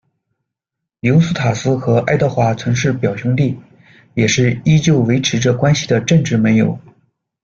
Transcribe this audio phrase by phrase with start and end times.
[1.01, 3.55] 尤斯塔斯和爱德华曾是表兄弟，
[4.15, 6.75] 也是依旧维持着关系的政治盟友。